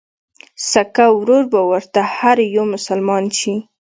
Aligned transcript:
سکه 0.69 1.05
ورور 1.17 1.43
به 1.51 1.61
ورته 1.71 1.99
هر 2.17 2.37
يو 2.55 2.63
مسلمان 2.73 3.23
شي 3.39 3.53